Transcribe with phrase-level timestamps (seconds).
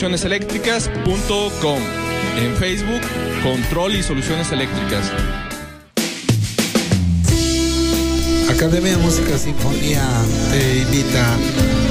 [0.00, 1.78] Solucioneseléctricas.com.
[2.38, 3.00] En Facebook,
[3.42, 5.10] Control y Soluciones Eléctricas.
[8.48, 10.06] Academia de Música Sinfonía
[10.52, 11.26] te invita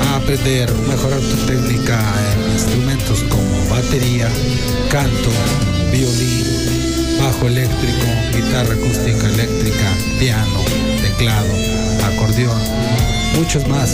[0.05, 1.99] a aprender, mejorar tu técnica
[2.31, 4.29] en instrumentos como batería,
[4.89, 5.29] canto,
[5.91, 10.63] violín, bajo eléctrico, guitarra acústica eléctrica, piano,
[11.01, 11.53] teclado,
[12.05, 12.61] acordeón,
[13.37, 13.91] muchos más.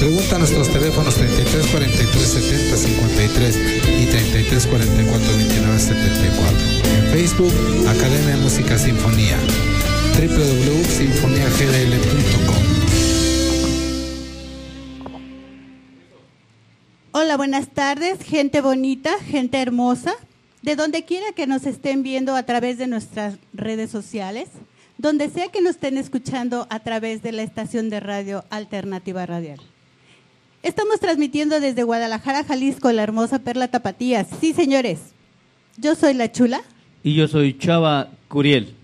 [0.00, 3.58] Pregunta a nuestros teléfonos 33 43 70 53
[4.00, 6.58] y 33 44 29 74.
[6.96, 7.52] En Facebook,
[7.88, 9.36] Academia de Música Sinfonía
[10.18, 12.56] www.sinfoniagdl.com
[17.12, 20.14] Hola, buenas tardes, gente bonita, gente hermosa,
[20.62, 24.48] de donde quiera que nos estén viendo a través de nuestras redes sociales,
[24.98, 29.60] donde sea que nos estén escuchando a través de la estación de radio Alternativa Radial.
[30.62, 34.26] Estamos transmitiendo desde Guadalajara, Jalisco, la hermosa Perla Tapatías.
[34.40, 34.98] Sí, señores,
[35.76, 36.60] yo soy la chula.
[37.04, 38.74] Y yo soy Chava Curiel.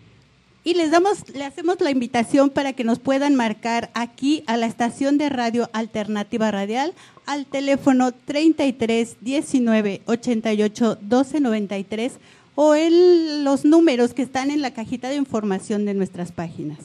[0.62, 4.66] Y les damos, le hacemos la invitación para que nos puedan marcar aquí a la
[4.66, 6.94] estación de radio Alternativa Radial
[7.26, 12.12] al teléfono 33 19 88 12 93
[12.54, 16.78] o en los números que están en la cajita de información de nuestras páginas.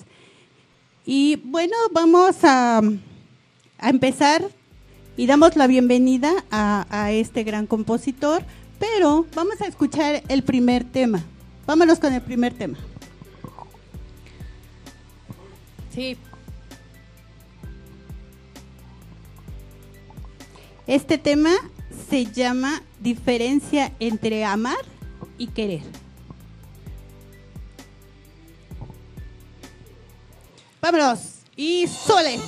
[1.06, 2.81] Y bueno, vamos a,
[3.78, 4.44] a empezar
[5.17, 8.44] y damos la bienvenida a, a este gran compositor,
[8.80, 11.23] pero vamos a escuchar el primer tema.
[11.66, 12.78] Vámonos con el primer tema.
[15.94, 16.17] Sí.
[20.88, 21.52] Este tema
[22.09, 24.88] se llama diferencia entre amar
[25.39, 25.81] y querer.
[30.81, 32.39] Vámonos y sole.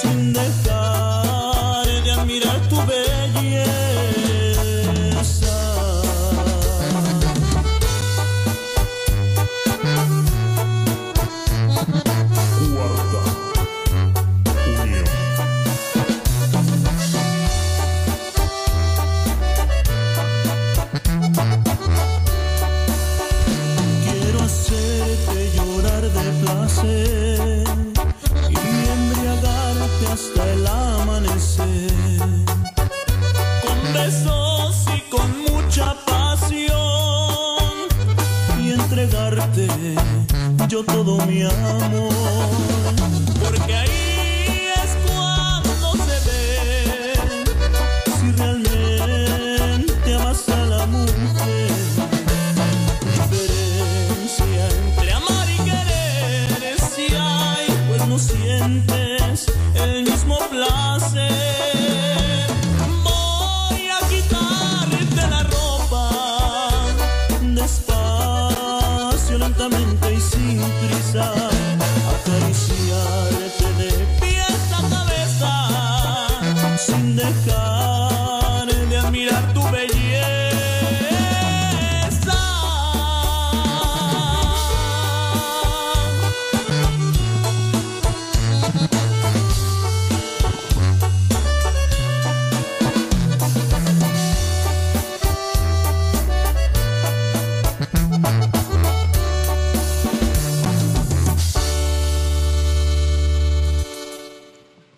[0.00, 0.67] Sin dejar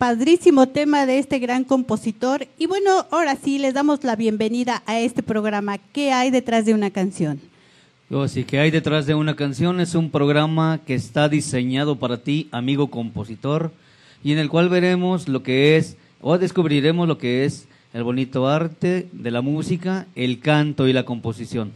[0.00, 2.48] padrísimo tema de este gran compositor.
[2.56, 5.76] Y bueno, ahora sí, les damos la bienvenida a este programa.
[5.76, 7.38] ¿Qué hay detrás de una canción?
[8.10, 12.22] Oh, sí, que hay detrás de una canción es un programa que está diseñado para
[12.22, 13.72] ti, amigo compositor,
[14.24, 18.48] y en el cual veremos lo que es, o descubriremos lo que es el bonito
[18.48, 21.72] arte de la música, el canto y la composición.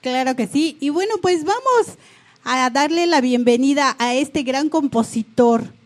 [0.00, 0.78] Claro que sí.
[0.80, 1.98] Y bueno, pues vamos
[2.44, 5.76] a darle la bienvenida a este gran compositor,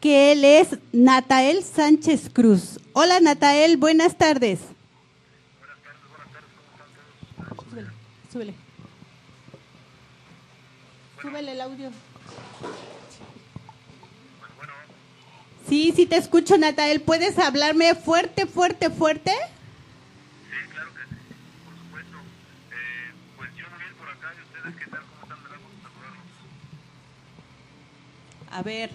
[0.00, 2.78] que él es Natael Sánchez Cruz.
[2.92, 4.60] Hola Natael, buenas tardes.
[5.58, 6.50] Buenas tardes, buenas tardes,
[7.48, 7.90] ¿cómo están Súbele,
[8.32, 8.54] súbele.
[11.20, 11.90] Súbele el audio.
[15.68, 17.00] Sí, sí te escucho, Natael.
[17.00, 19.32] ¿Puedes hablarme fuerte, fuerte, fuerte?
[19.32, 21.16] Sí, claro que sí,
[21.64, 22.16] por supuesto.
[22.70, 24.32] Eh, pues yo muy bien por acá.
[24.38, 25.00] ¿Y ustedes qué tal?
[25.02, 25.42] ¿Cómo están?
[25.42, 26.22] Me da gusto saludarlos.
[28.52, 28.90] A ver.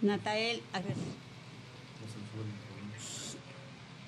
[0.00, 0.94] Natael, a ver.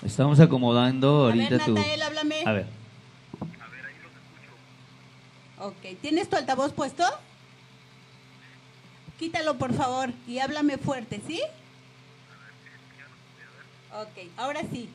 [0.05, 1.75] Estamos acomodando ahorita a ver, tu...
[1.75, 2.43] Natael, háblame.
[2.47, 2.67] A ver.
[3.41, 4.13] A ver, ahí los
[5.59, 5.93] escucho.
[5.93, 7.05] Ok, ¿tienes tu altavoz puesto?
[9.19, 11.43] Quítalo, por favor, y háblame fuerte, ¿sí?
[13.93, 14.89] Ok, ahora sí.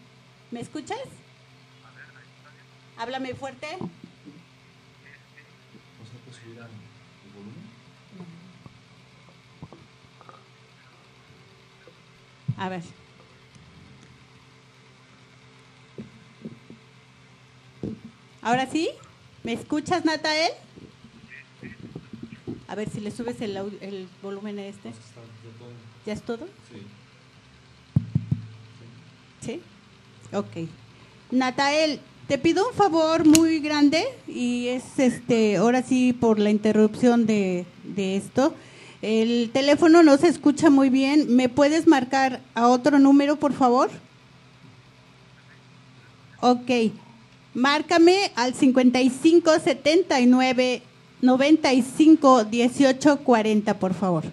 [0.50, 0.98] ¿Me escuchas?
[2.98, 3.68] Háblame fuerte.
[12.58, 12.84] A ver.
[18.42, 18.90] ¿Ahora sí?
[19.44, 20.52] ¿Me escuchas, Natael?
[22.68, 24.92] A ver si le subes el, el volumen a este.
[26.06, 26.48] ¿Ya es todo?
[29.42, 29.62] Sí.
[30.34, 30.68] Ok.
[31.32, 37.26] Natael, te pido un favor muy grande y es este, ahora sí por la interrupción
[37.26, 38.56] de, de esto.
[39.02, 41.36] El teléfono no se escucha muy bien.
[41.36, 43.90] ¿Me puedes marcar a otro número, por favor?
[46.42, 46.72] Ok.
[47.54, 50.82] Márcame al 55 79
[51.22, 54.24] 95 18 40, por favor.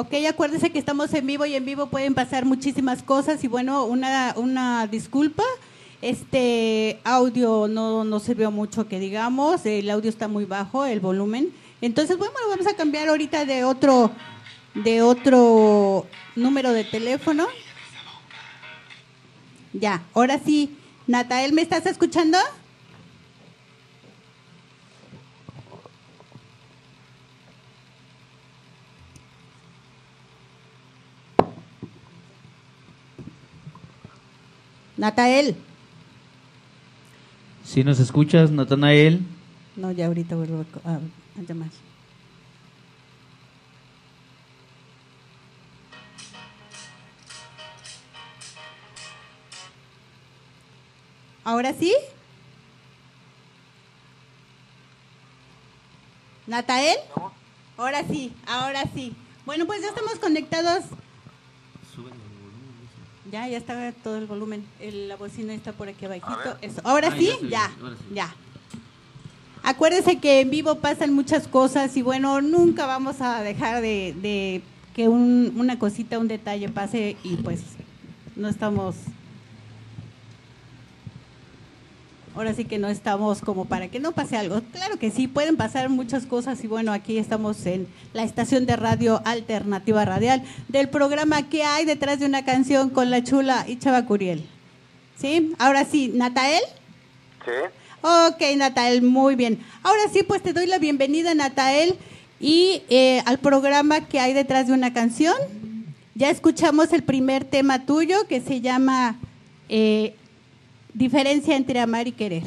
[0.00, 3.84] Ok, acuérdese que estamos en vivo y en vivo pueden pasar muchísimas cosas y bueno,
[3.84, 5.42] una, una disculpa.
[6.00, 11.52] Este audio no nos sirvió mucho que digamos, el audio está muy bajo, el volumen.
[11.82, 14.10] Entonces, bueno, vamos a cambiar ahorita de otro
[14.72, 17.46] de otro número de teléfono.
[19.74, 20.78] Ya, ahora sí.
[21.06, 22.38] Natael, ¿me estás escuchando?
[35.00, 35.56] Natael.
[37.64, 39.22] Si nos escuchas, Natanael,
[39.76, 41.70] No, ya ahorita vuelvo a, a llamar.
[51.44, 51.94] ¿Ahora sí?
[56.46, 56.96] ¿Natael?
[57.76, 59.14] Ahora sí, ahora sí.
[59.46, 60.84] Bueno, pues ya estamos conectados.
[63.30, 64.64] Ya, ya está todo el volumen.
[64.80, 66.56] El- la bocina está por aquí abajito.
[66.62, 66.80] Eso.
[66.84, 68.14] Ahora Ah, sí, ya ya, ahora sí.
[68.14, 68.34] ya.
[69.62, 74.62] Acuérdense que en vivo pasan muchas cosas y bueno, nunca vamos a dejar de, de
[74.94, 77.60] que un- una cosita, un detalle pase y pues
[78.36, 78.96] no estamos...
[82.40, 84.62] Ahora sí que no estamos como para que no pase algo.
[84.72, 88.76] Claro que sí, pueden pasar muchas cosas y bueno, aquí estamos en la estación de
[88.76, 93.76] radio Alternativa Radial del programa que hay detrás de una canción con la chula y
[93.76, 94.42] Chava Curiel.
[95.18, 95.52] ¿Sí?
[95.58, 96.62] Ahora sí, Natael.
[97.44, 97.50] Sí.
[98.00, 99.58] Ok, Natael, muy bien.
[99.82, 101.98] Ahora sí, pues te doy la bienvenida, Natael,
[102.40, 105.36] y eh, al programa que hay detrás de una canción.
[106.14, 109.18] Ya escuchamos el primer tema tuyo que se llama
[109.68, 110.14] eh,
[110.94, 112.42] Diferencia entre amar y querer.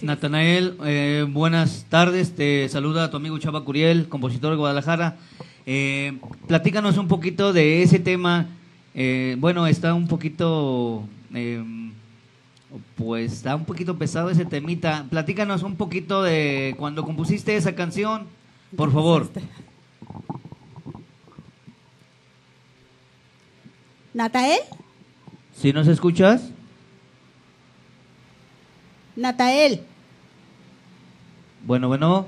[0.00, 2.34] Natanael, eh, buenas tardes.
[2.34, 5.16] Te saluda tu amigo Chava Curiel, compositor de Guadalajara.
[5.64, 8.46] Eh, platícanos un poquito de ese tema.
[8.94, 11.62] Eh, bueno, está un poquito, eh,
[12.94, 15.06] pues está un poquito pesado ese temita.
[15.10, 18.26] Platícanos un poquito de cuando compusiste esa canción,
[18.76, 19.28] por favor.
[24.14, 24.60] Natael,
[25.56, 26.50] ¿Sí nos escuchas?
[29.16, 29.80] Natael.
[31.64, 32.26] Bueno, bueno.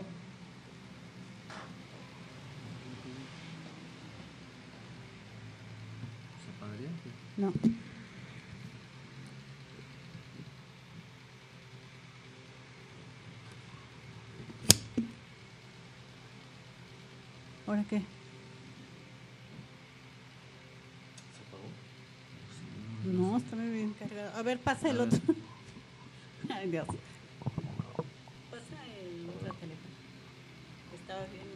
[7.36, 7.52] No.
[24.48, 25.18] Ver, pasa el otro.
[26.48, 26.86] Ay, Dios.
[28.50, 29.94] Pasa el otro teléfono.
[30.94, 31.48] Estaba bien.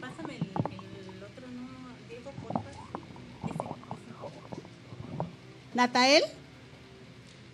[0.00, 1.68] Pásame el, el otro, no,
[2.08, 2.70] Diego, porfa.
[2.70, 2.78] Ese,
[3.52, 4.62] ese.
[5.74, 6.22] ¿Natael?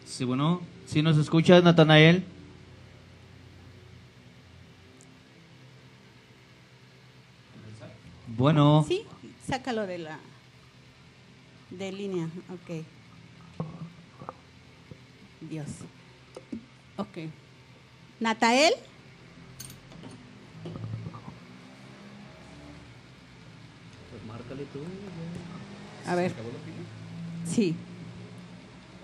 [0.07, 0.63] Sí, bueno.
[0.87, 2.25] ¿Sí nos escuchas, Natanael?
[8.29, 8.85] Bueno.
[8.87, 9.03] Sí,
[9.47, 10.19] sácalo de la
[11.71, 12.85] de línea, ok.
[15.49, 15.67] Dios.
[16.97, 17.19] Ok.
[18.21, 18.75] Natael.
[26.07, 26.33] A ver.
[27.47, 27.75] Sí.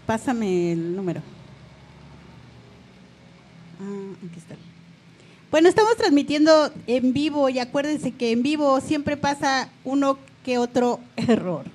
[0.07, 1.23] Pásame el número.
[3.81, 4.57] Ah, aquí está.
[5.51, 11.01] Bueno, estamos transmitiendo en vivo y acuérdense que en vivo siempre pasa uno que otro
[11.17, 11.74] error.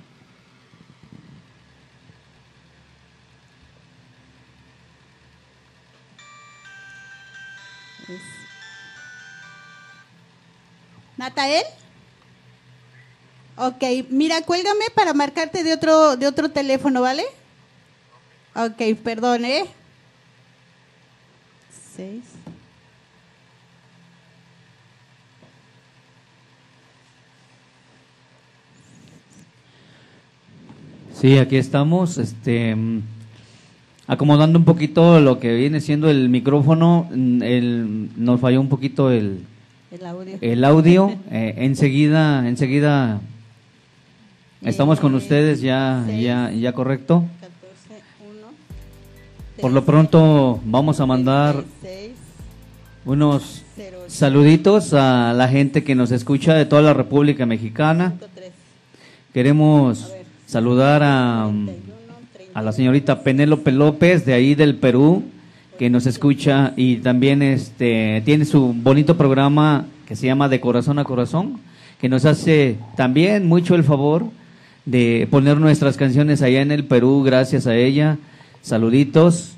[11.20, 11.64] Natael.
[13.58, 17.24] Ok, mira, cuélgame para marcarte de otro de otro teléfono, ¿vale?
[18.54, 19.66] Ok, perdón, ¿eh?
[21.94, 22.24] Seis.
[31.20, 33.02] Sí, aquí estamos, este, mm,
[34.06, 37.10] acomodando un poquito lo que viene siendo el micrófono.
[37.14, 39.44] mm, El, nos falló un poquito el,
[39.90, 40.38] El audio.
[40.40, 41.16] el audio.
[41.30, 43.20] eh, enseguida, enseguida
[44.62, 47.24] estamos con ustedes ya, ya, ya correcto.
[47.40, 48.02] 14,
[48.38, 48.48] 1.
[49.60, 52.12] Por lo pronto vamos a mandar 6,
[53.04, 58.14] unos 0, saluditos a la gente que nos escucha de toda la República Mexicana.
[58.34, 58.50] 3,
[59.34, 60.12] Queremos
[60.46, 61.50] saludar a,
[62.54, 65.24] a la señorita Penélope López de ahí del Perú
[65.80, 71.00] que nos escucha y también este tiene su bonito programa que se llama De Corazón
[71.00, 71.58] a Corazón
[72.00, 74.26] que nos hace también mucho el favor
[74.84, 78.18] de poner nuestras canciones allá en el Perú gracias a ella.
[78.62, 79.54] Saluditos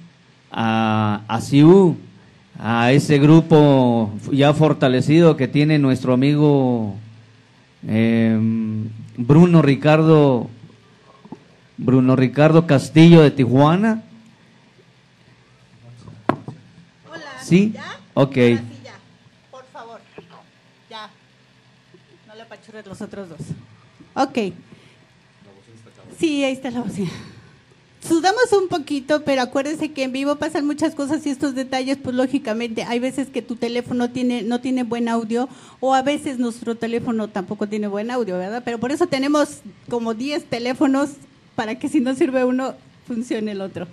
[0.51, 1.41] a, a
[2.59, 6.95] a ese grupo ya fortalecido que tiene nuestro amigo
[7.89, 8.39] eh,
[9.17, 10.49] Bruno Ricardo
[11.79, 14.03] Bruno Ricardo Castillo de Tijuana.
[17.11, 17.42] Hola.
[17.53, 17.73] ¿Sí?
[17.75, 18.01] ¿Ya?
[18.15, 18.37] Ok.
[18.39, 18.95] Ahora sí, ya.
[19.51, 20.01] Por favor.
[20.89, 21.11] Ya.
[22.27, 23.41] No le apachurres los otros dos.
[24.15, 24.55] Ok.
[26.19, 27.11] Sí, ahí está la bocina.
[28.01, 32.17] Sudamos un poquito, pero acuérdense que en vivo pasan muchas cosas y estos detalles, pues
[32.17, 35.47] lógicamente, hay veces que tu teléfono tiene, no tiene buen audio
[35.79, 38.63] o a veces nuestro teléfono tampoco tiene buen audio, ¿verdad?
[38.65, 39.59] Pero por eso tenemos
[39.91, 41.11] como 10 teléfonos
[41.55, 43.89] para que si no sirve uno, funcione el otro.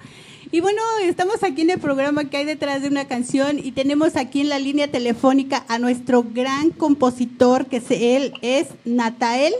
[0.51, 4.15] Y bueno, estamos aquí en el programa que hay detrás de una canción y tenemos
[4.15, 9.53] aquí en la línea telefónica a nuestro gran compositor, que se- él es Natael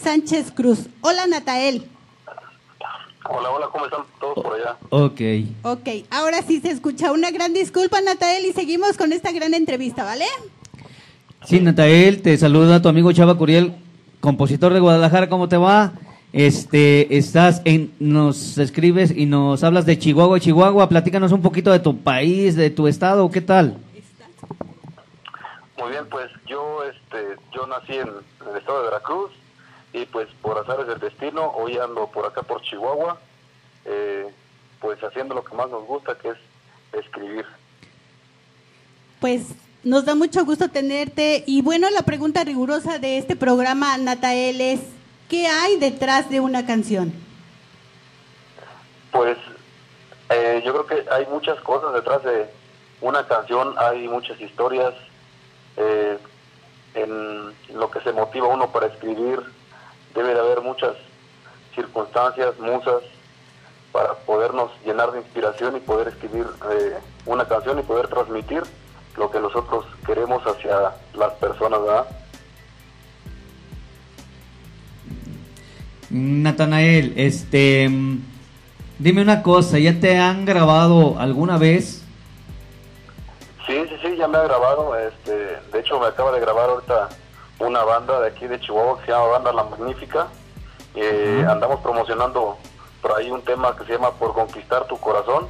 [0.00, 0.86] Sánchez Cruz.
[1.00, 1.86] Hola Natael.
[3.28, 4.76] Hola, hola, ¿cómo están todos por allá?
[4.90, 5.20] Ok.
[5.62, 7.12] Ok, ahora sí se escucha.
[7.12, 10.24] Una gran disculpa, Natael, y seguimos con esta gran entrevista, ¿vale?
[11.46, 13.74] Sí, Natael, te saluda tu amigo Chava Curiel,
[14.20, 15.92] compositor de Guadalajara, ¿cómo te va?
[16.32, 21.78] Este, estás en, nos escribes y nos hablas de Chihuahua, Chihuahua, platícanos un poquito de
[21.78, 23.76] tu país, de tu estado, ¿qué tal?
[25.78, 29.30] Muy bien, pues yo este yo nací en, el estado de Veracruz
[29.92, 33.18] y pues por azares del destino hoy ando por acá por Chihuahua,
[33.84, 34.26] eh,
[34.80, 36.38] pues haciendo lo que más nos gusta que es
[36.92, 37.44] escribir.
[39.20, 39.48] Pues
[39.84, 41.44] nos da mucho gusto tenerte.
[41.46, 44.80] Y bueno, la pregunta rigurosa de este programa, Natael, es,
[45.32, 47.10] ¿qué hay detrás de una canción?
[49.10, 49.38] Pues
[50.28, 52.50] eh, yo creo que hay muchas cosas detrás de
[53.00, 54.92] una canción, hay muchas historias
[55.78, 56.18] eh,
[56.92, 59.40] en lo que se motiva uno para escribir.
[60.14, 60.96] Debe de haber muchas
[61.74, 63.02] circunstancias, musas,
[63.90, 68.64] para podernos llenar de inspiración y poder escribir eh, una canción y poder transmitir
[69.16, 72.21] lo que nosotros queremos hacia las personas, ¿verdad?
[76.12, 78.18] Natanael, este, mm,
[79.02, 82.04] Dime una cosa, ¿ya te han grabado alguna vez?
[83.66, 84.96] Sí, sí, sí, ya me ha grabado.
[84.96, 87.08] Este, de hecho, me acaba de grabar ahorita
[87.58, 90.28] una banda de aquí de Chihuahua que se llama Banda La Magnífica.
[90.94, 92.58] Eh, andamos promocionando
[93.00, 95.48] por ahí un tema que se llama Por Conquistar Tu Corazón.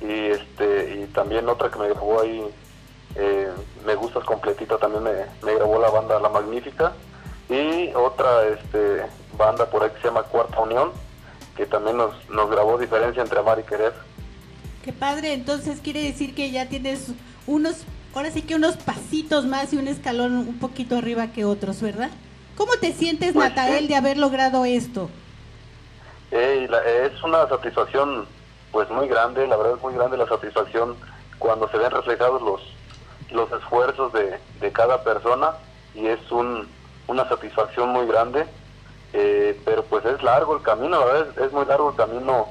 [0.00, 2.44] Y, este, y también otra que me grabó ahí,
[3.16, 3.48] eh,
[3.84, 6.92] Me Gustas Completita, también me, me grabó la banda La Magnífica.
[7.48, 9.02] Y otra este,
[9.36, 10.90] banda por ahí que se llama Cuarta Unión,
[11.56, 13.92] que también nos, nos grabó Diferencia entre Amar y Querer.
[14.84, 17.08] Qué padre, entonces quiere decir que ya tienes
[17.46, 17.84] unos,
[18.14, 22.10] ahora sí que unos pasitos más y un escalón un poquito arriba que otros, ¿verdad?
[22.56, 25.08] ¿Cómo te sientes, Pues, Natael, de haber logrado esto?
[26.30, 28.26] Eh, la- es una satisfacción
[28.70, 30.96] pues muy grande, la verdad es muy grande la satisfacción
[31.38, 32.62] cuando se ven reflejados los,
[33.30, 35.50] los esfuerzos de, de cada persona
[35.94, 36.66] y es un,
[37.06, 38.44] una satisfacción muy grande,
[39.12, 42.46] eh, pero pues es largo el camino, verdad es, es muy largo el camino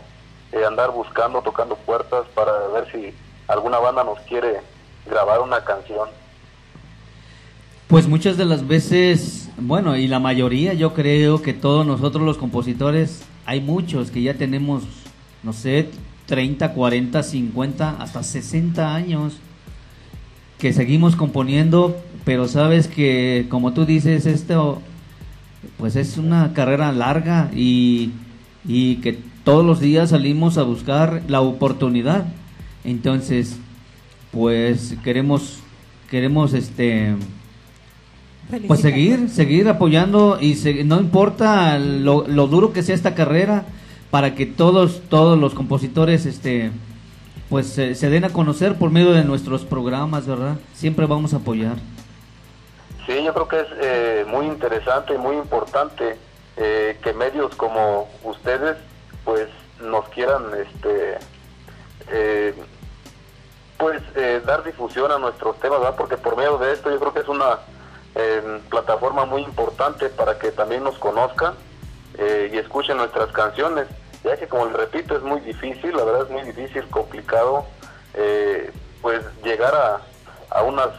[0.51, 3.13] eh, andar buscando, tocando puertas para ver si
[3.47, 4.61] alguna banda nos quiere
[5.05, 6.09] grabar una canción.
[7.87, 12.37] Pues muchas de las veces, bueno, y la mayoría, yo creo que todos nosotros los
[12.37, 14.83] compositores, hay muchos que ya tenemos,
[15.43, 15.89] no sé,
[16.27, 19.37] 30, 40, 50, hasta 60 años,
[20.57, 24.81] que seguimos componiendo, pero sabes que, como tú dices, esto,
[25.77, 28.11] pues es una carrera larga y,
[28.67, 32.25] y que todos los días salimos a buscar la oportunidad.
[32.83, 33.57] Entonces,
[34.31, 35.59] pues queremos,
[36.09, 37.15] queremos este
[38.67, 43.65] pues seguir, seguir apoyando y se- no importa lo, lo duro que sea esta carrera
[44.09, 46.71] para que todos, todos los compositores, este,
[47.49, 50.57] pues se, se den a conocer por medio de nuestros programas, ¿verdad?
[50.73, 51.77] Siempre vamos a apoyar.
[53.05, 56.17] Sí, yo creo que es eh, muy interesante y muy importante
[56.57, 58.77] eh, que medios como ustedes
[59.25, 59.47] pues
[59.79, 61.17] nos quieran este
[62.09, 62.53] eh,
[63.77, 65.95] pues eh, dar difusión a nuestros temas, ¿verdad?
[65.97, 67.57] Porque por medio de esto yo creo que es una
[68.13, 71.55] eh, plataforma muy importante para que también nos conozcan
[72.17, 73.87] eh, y escuchen nuestras canciones,
[74.23, 77.65] ya que como les repito es muy difícil, la verdad es muy difícil, complicado,
[78.13, 80.01] eh, pues llegar a,
[80.51, 80.89] a unas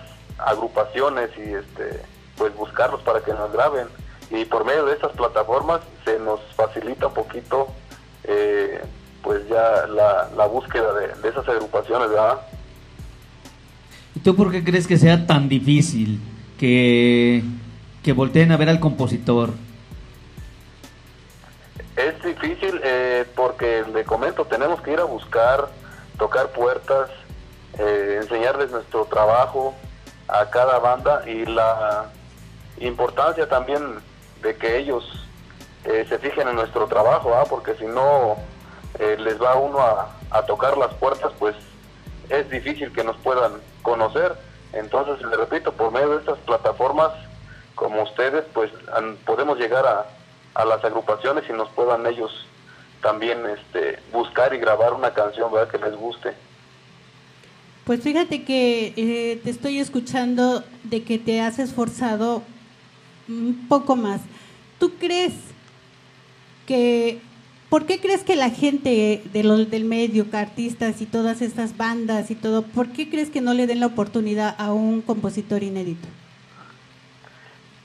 [0.47, 2.03] agrupaciones y este
[2.37, 3.89] pues buscarlos para que nos graben
[4.31, 7.69] y por medio de estas plataformas se nos facilita un poquito
[8.25, 8.81] eh,
[9.23, 12.41] pues ya la, la búsqueda de, de esas agrupaciones, ¿verdad?
[14.15, 16.21] ¿Y tú por qué crees que sea tan difícil
[16.59, 17.43] que,
[18.03, 19.51] que volteen a ver al compositor?
[21.97, 25.69] Es difícil eh, porque le comento, tenemos que ir a buscar,
[26.19, 27.11] tocar puertas,
[27.79, 29.75] eh, enseñarles nuestro trabajo
[30.29, 32.07] a cada banda y la
[32.79, 34.01] importancia también
[34.43, 35.05] de que ellos
[35.85, 37.45] eh, se fijen en nuestro trabajo, ¿ah?
[37.49, 38.37] porque si no
[38.99, 40.09] eh, les va uno a,
[40.47, 41.55] tocar las puertas, pues
[42.29, 44.35] es difícil que nos puedan conocer.
[44.73, 47.11] Entonces, le repito, por medio de estas plataformas
[47.75, 48.71] como ustedes, pues
[49.25, 50.07] podemos llegar a,
[50.55, 52.47] a las agrupaciones y nos puedan ellos
[53.03, 55.71] también este, buscar y grabar una canción ¿verdad?
[55.71, 56.35] que les guste.
[57.85, 62.43] Pues fíjate que eh, te estoy escuchando de que te has esforzado
[63.29, 64.21] un poco más.
[64.79, 65.33] ¿Tú crees
[66.67, 67.21] que,
[67.69, 72.31] por qué crees que la gente de los, del medio, artistas y todas estas bandas
[72.31, 76.07] y todo, por qué crees que no le den la oportunidad a un compositor inédito?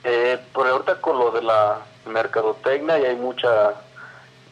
[0.04, 3.74] Eh, por ahorita con lo de la mercadotecnia y hay mucha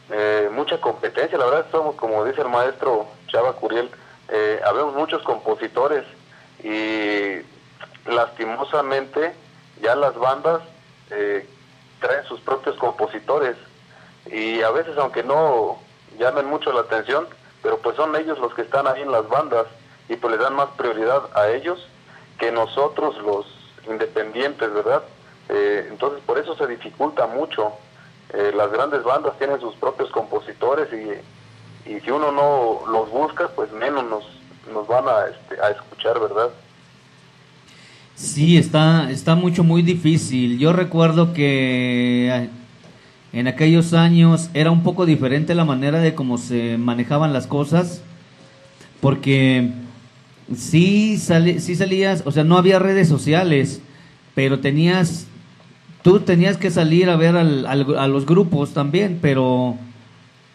[0.09, 3.89] eh, mucha competencia, la verdad somos como dice el maestro Chava Curiel,
[4.29, 6.03] eh, habemos muchos compositores
[6.63, 7.41] y
[8.09, 9.33] lastimosamente
[9.81, 10.61] ya las bandas
[11.11, 11.47] eh,
[11.99, 13.55] traen sus propios compositores
[14.25, 15.79] y a veces aunque no
[16.17, 17.27] llamen mucho la atención,
[17.61, 19.65] pero pues son ellos los que están ahí en las bandas
[20.09, 21.87] y pues les dan más prioridad a ellos
[22.39, 23.45] que nosotros los
[23.89, 25.03] independientes, ¿verdad?
[25.49, 27.73] Eh, entonces por eso se dificulta mucho.
[28.33, 31.11] Eh, las grandes bandas tienen sus propios compositores y,
[31.89, 34.23] y si uno no los busca, pues menos nos,
[34.73, 36.49] nos van a, este, a escuchar, ¿verdad?
[38.15, 40.57] Sí, está, está mucho, muy difícil.
[40.57, 42.49] Yo recuerdo que eh,
[43.33, 48.01] en aquellos años era un poco diferente la manera de cómo se manejaban las cosas,
[49.01, 49.69] porque
[50.55, 53.81] sí, sali- sí salías, o sea, no había redes sociales,
[54.33, 55.27] pero tenías,
[56.01, 59.75] tú tenías que salir a ver al- a los grupos también, pero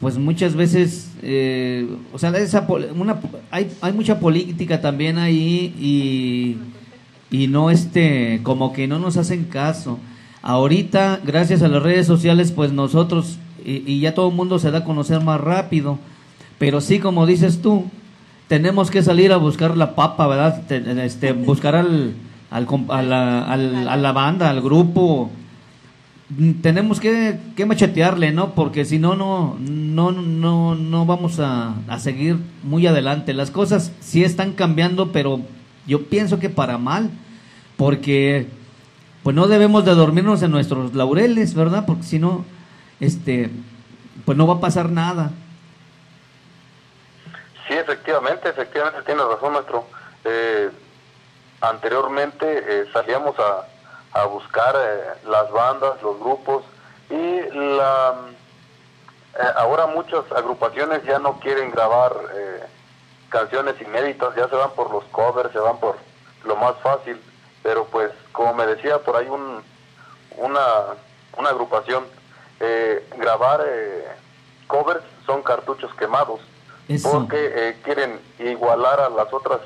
[0.03, 3.21] pues muchas veces, eh, o sea, esa, una,
[3.53, 6.57] hay, hay mucha política también ahí y
[7.35, 9.99] y no este como que no nos hacen caso.
[10.43, 14.79] Ahorita, gracias a las redes sociales, pues nosotros y, ya todo el mundo se da
[14.79, 15.99] a conocer más rápido.
[16.59, 17.85] Pero sí, como dices tú,
[18.49, 20.62] tenemos que salir a buscar la papa, ¿verdad?
[20.67, 22.15] Te- Este, buscar al,
[22.51, 22.67] al
[23.12, 25.31] al- a la banda, al grupo.
[26.62, 28.55] Tenemos que, que machetearle, ¿no?
[28.55, 33.35] Porque si no, no, no, no, no vamos a, a seguir muy adelante.
[33.35, 35.40] Las cosas sí están cambiando, pero
[35.87, 37.11] yo pienso que para mal,
[37.77, 38.49] porque
[39.23, 41.85] pues no debemos de dormirnos en nuestros laureles, ¿verdad?
[41.87, 42.45] Porque si no,
[43.01, 43.51] este,
[44.25, 45.31] pues no va a pasar nada.
[47.68, 49.87] Sí, efectivamente, efectivamente tiene razón, maestro.
[50.25, 50.71] Eh,
[51.61, 53.66] anteriormente eh, salíamos a,
[54.14, 56.64] a buscar eh, las bandas, los grupos
[57.11, 58.14] y la,
[59.38, 62.62] eh, ahora muchas agrupaciones ya no quieren grabar eh,
[63.29, 65.96] canciones inéditas, ya se van por los covers, se van por
[66.44, 67.20] lo más fácil,
[67.62, 69.62] pero pues como me decía por ahí un,
[70.37, 70.62] una,
[71.38, 72.05] una agrupación,
[72.61, 74.07] eh, grabar eh,
[74.66, 76.40] covers son cartuchos quemados
[76.88, 77.11] Eso.
[77.11, 79.61] porque eh, quieren igualar a las otras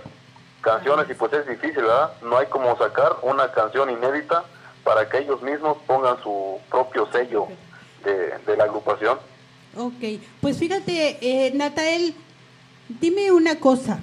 [0.70, 2.11] canciones y pues es difícil, ¿verdad?
[2.22, 4.42] No hay como sacar una canción inédita
[4.83, 7.46] para que ellos mismos pongan su propio sello
[8.05, 9.16] de, de la agrupación.
[9.76, 12.14] Ok, pues fíjate, eh, Natael,
[12.88, 14.00] dime una cosa.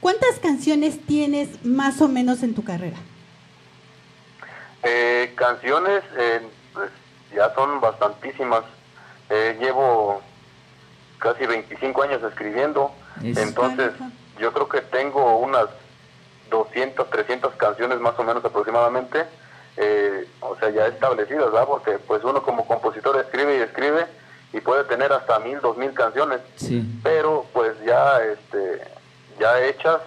[0.00, 2.96] ¿Cuántas canciones tienes más o menos en tu carrera?
[4.84, 6.40] Eh, canciones, eh,
[6.72, 6.90] pues
[7.34, 8.62] ya son bastantísimas.
[9.30, 10.22] Eh, llevo
[11.18, 12.92] casi 25 años escribiendo,
[13.24, 13.90] Es- entonces
[14.38, 15.66] yo creo que tengo unas
[16.50, 19.24] 200, 300 canciones más o menos aproximadamente,
[19.76, 21.66] eh, o sea, ya establecidas, ¿verdad?
[21.66, 24.06] Porque pues uno como compositor escribe y escribe
[24.52, 26.82] y puede tener hasta mil, dos mil canciones, Sí.
[27.02, 28.82] pero pues ya, este,
[29.38, 30.00] ya hechas,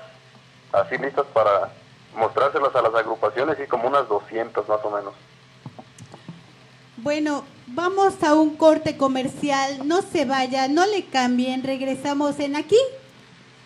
[0.73, 1.71] así listas para
[2.15, 5.13] mostrárselas a las agrupaciones y como unas 200 más o menos.
[6.97, 9.87] Bueno, vamos a un corte comercial.
[9.87, 11.63] No se vaya, no le cambien.
[11.63, 12.77] Regresamos en aquí.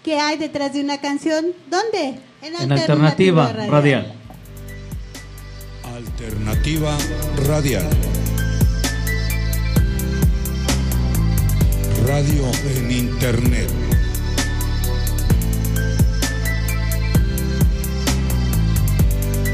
[0.06, 1.48] ¿Qué hay detrás de una canción?
[1.68, 2.20] ¿Dónde?
[2.44, 4.14] En alternativa radial.
[5.84, 6.96] Alternativa
[7.48, 7.90] Radial.
[12.06, 12.44] Radio
[12.76, 13.70] en Internet.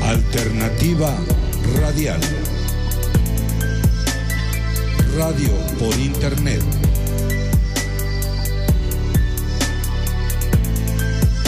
[0.04, 1.16] Alternativa
[1.80, 2.20] Radial.
[5.16, 6.81] Radio por Internet.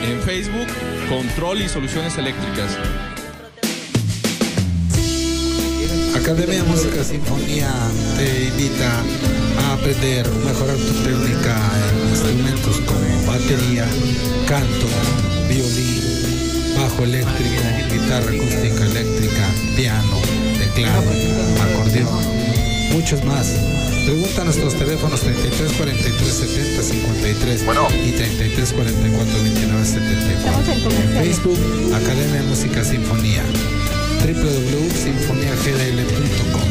[0.05, 0.69] En Facebook,
[1.09, 2.79] Control y Soluciones Eléctricas.
[6.15, 7.69] Academia de Música Sinfonía
[8.17, 9.03] te invita
[9.59, 11.55] a aprender, mejorar tu técnica
[11.91, 13.85] en instrumentos como batería,
[14.49, 14.87] canto,
[15.49, 16.03] violín,
[16.79, 20.19] bajo eléctrico, guitarra acústica eléctrica, piano,
[20.59, 21.11] teclado,
[21.63, 22.44] acordeón,
[22.95, 23.49] muchos más.
[24.07, 27.89] Pregunta a nuestros teléfonos 33 43 70 53 Bueno.
[28.07, 30.61] y 33 44 29 74.
[30.61, 30.75] Estamos en.
[31.25, 31.59] Facebook,
[31.93, 33.43] Academia de Música Sinfonía
[34.25, 36.63] www.sinfoniagdl.com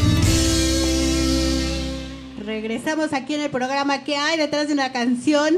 [2.46, 5.56] Regresamos aquí en el programa ¿Qué hay detrás de una canción?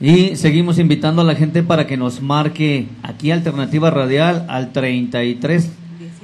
[0.00, 5.68] Y seguimos invitando a la gente para que nos marque aquí Alternativa Radial al 33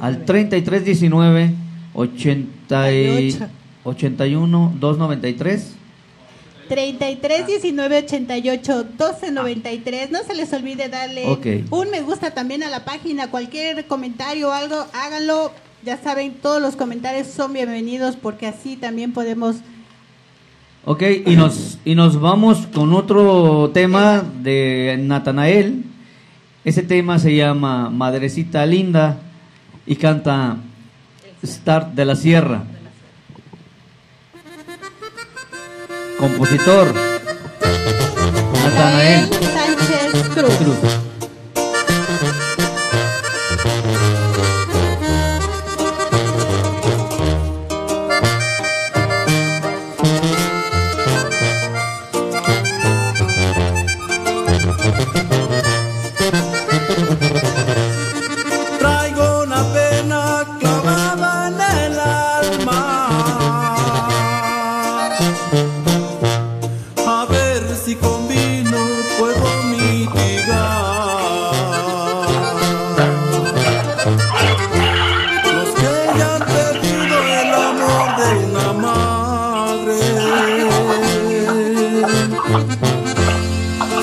[0.00, 1.54] al 33 19
[1.94, 3.38] 80 y-
[3.84, 5.76] 81 293.
[6.68, 10.10] 33 19 88 12 93.
[10.10, 11.26] No se les olvide darle
[11.70, 13.28] un me gusta también a la página.
[13.30, 15.50] Cualquier comentario o algo, háganlo.
[15.84, 19.56] Ya saben, todos los comentarios son bienvenidos porque así también podemos.
[20.84, 25.84] Ok, y nos, y nos vamos con otro tema de Natanael.
[26.64, 29.18] Ese tema se llama Madrecita Linda
[29.86, 30.58] y canta
[31.44, 32.62] Start de la Sierra.
[36.18, 36.94] Compositor
[38.52, 40.54] Natanael Sánchez Cruz.
[40.56, 41.09] Cruz.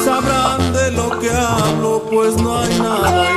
[0.06, 3.37] Sabrán de lo que hablo, pues no hay nada.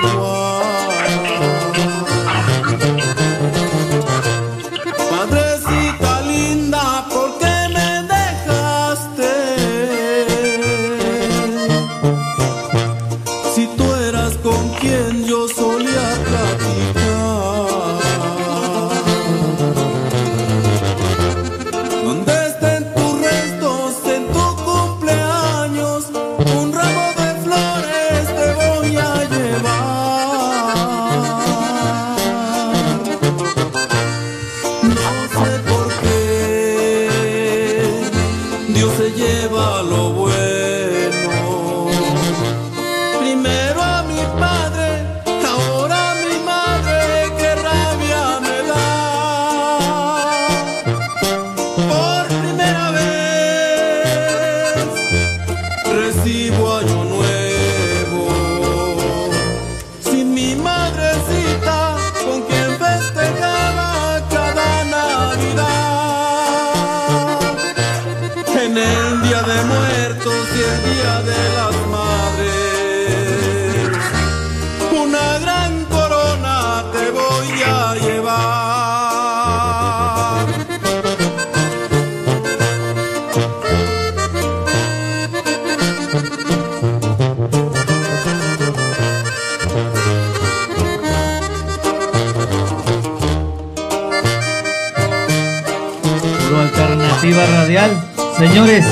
[96.59, 97.91] Alternativa radial.
[98.37, 98.85] Señores,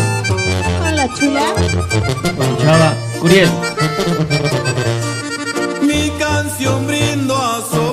[0.81, 1.43] Hola, chula.
[2.37, 3.49] con Chava Curiel.
[5.83, 7.88] Mi canción brindo a sobrinos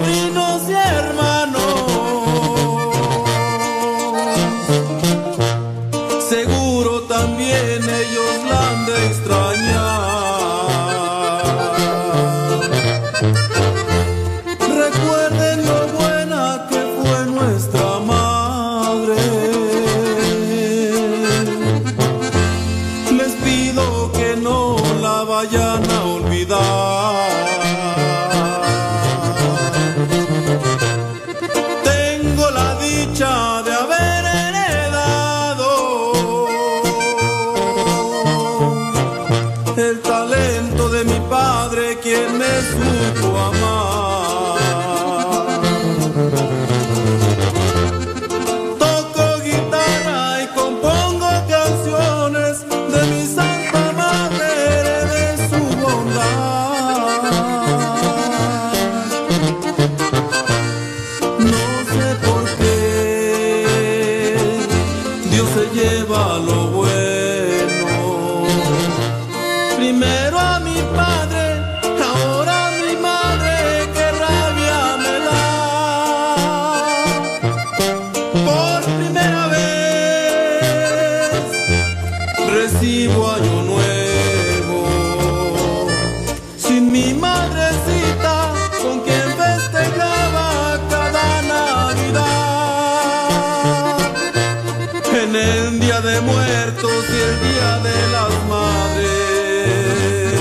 [96.22, 100.40] muertos y el día de las madres,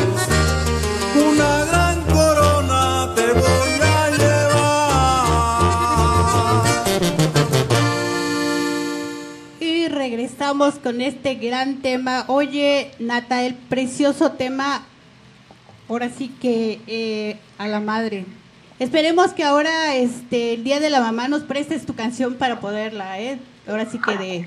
[1.17, 5.25] una gran corona te voy a llevar.
[9.61, 12.25] Y regresamos con este gran tema.
[12.29, 14.85] Oye, Nata, el precioso tema,
[15.89, 18.27] ahora sí que eh, a la madre.
[18.79, 23.21] Esperemos que ahora, este, el día de la mamá, nos prestes tu canción para poderla,
[23.21, 23.39] ¿eh?
[23.67, 24.47] Ahora sí que de,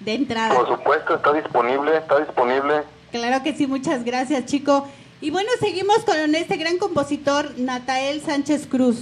[0.00, 0.54] de entrada.
[0.54, 2.82] Por supuesto, está disponible, está disponible.
[3.10, 4.86] Claro que sí, muchas gracias, chico.
[5.20, 8.98] Y bueno, seguimos con este gran compositor, Natael Sánchez Cruz.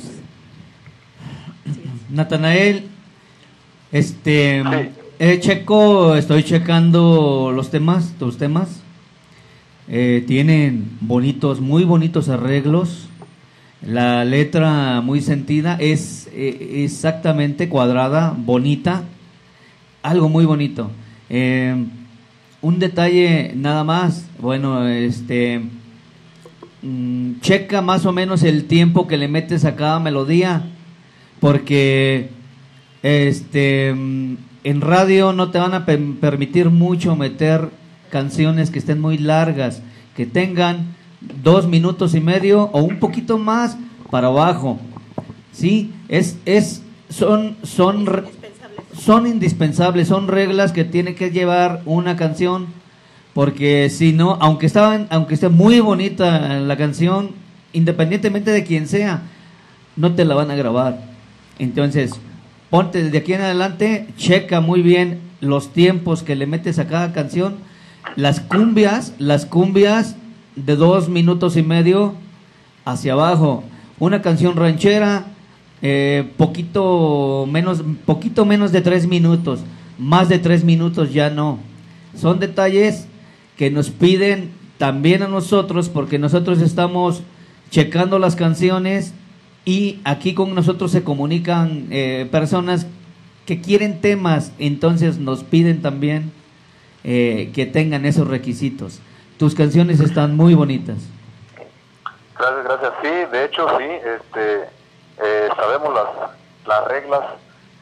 [2.10, 2.86] Natanael,
[3.90, 4.90] este, Sí.
[5.18, 8.80] eh, checo, estoy checando los temas, tus temas.
[9.88, 13.08] Eh, tienen bonitos, muy bonitos arreglos.
[13.82, 19.02] La letra muy sentida, es eh, exactamente cuadrada, bonita,
[20.04, 20.90] algo muy bonito.
[21.30, 21.74] Eh,
[22.62, 25.62] un detalle nada más, bueno, este,
[26.82, 30.62] mm, checa más o menos el tiempo que le metes a cada melodía,
[31.40, 32.28] porque
[33.02, 37.70] este, mm, en radio no te van a pe- permitir mucho meter
[38.10, 39.82] canciones que estén muy largas,
[40.16, 40.94] que tengan
[41.42, 43.76] dos minutos y medio o un poquito más
[44.10, 44.78] para abajo.
[45.52, 48.06] Sí, es, es, son, son,
[48.98, 52.66] son indispensables, son reglas que tiene que llevar una canción
[53.34, 57.32] Porque si no, aunque estaban, aunque esté muy bonita la canción,
[57.72, 59.22] independientemente de quién sea,
[59.96, 61.00] no te la van a grabar.
[61.58, 62.12] Entonces,
[62.70, 67.12] ponte desde aquí en adelante, checa muy bien los tiempos que le metes a cada
[67.12, 67.56] canción.
[68.14, 70.14] Las cumbias, las cumbias
[70.54, 72.14] de dos minutos y medio
[72.84, 73.64] hacia abajo.
[73.98, 75.24] Una canción ranchera,
[75.86, 79.60] eh, poquito menos, poquito menos de tres minutos.
[79.98, 81.58] Más de tres minutos ya no.
[82.16, 83.06] Son detalles
[83.58, 87.22] que nos piden también a nosotros, porque nosotros estamos
[87.68, 89.12] checando las canciones
[89.66, 92.86] y aquí con nosotros se comunican eh, personas
[93.44, 96.32] que quieren temas, entonces nos piden también
[97.04, 99.00] eh, que tengan esos requisitos.
[99.36, 100.96] Tus canciones están muy bonitas.
[102.38, 102.92] Gracias, gracias.
[103.02, 104.83] Sí, de hecho sí, este,
[105.18, 106.08] eh, sabemos las,
[106.66, 107.22] las reglas,